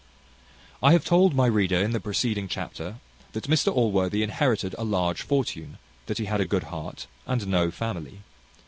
I 0.81 0.93
have 0.93 1.05
told 1.05 1.35
my 1.35 1.45
reader, 1.45 1.75
in 1.75 1.91
the 1.91 1.99
preceding 1.99 2.47
chapter, 2.47 2.95
that 3.33 3.43
Mr 3.43 3.71
Allworthy 3.71 4.23
inherited 4.23 4.73
a 4.79 4.83
large 4.83 5.21
fortune; 5.21 5.77
that 6.07 6.17
he 6.17 6.25
had 6.25 6.41
a 6.41 6.45
good 6.45 6.63
heart, 6.73 7.05
and 7.27 7.45
no 7.45 7.69
family. 7.69 8.21